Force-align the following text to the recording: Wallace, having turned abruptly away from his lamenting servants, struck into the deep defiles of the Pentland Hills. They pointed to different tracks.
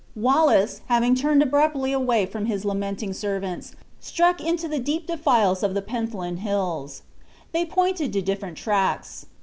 Wallace, 0.15 0.81
having 0.87 1.13
turned 1.13 1.43
abruptly 1.43 1.91
away 1.91 2.25
from 2.25 2.47
his 2.47 2.65
lamenting 2.65 3.13
servants, 3.13 3.75
struck 3.99 4.41
into 4.43 4.67
the 4.67 4.79
deep 4.79 5.05
defiles 5.05 5.61
of 5.61 5.75
the 5.75 5.81
Pentland 5.83 6.39
Hills. 6.39 7.03
They 7.51 7.65
pointed 7.65 8.11
to 8.13 8.21
different 8.23 8.57
tracks. 8.57 9.27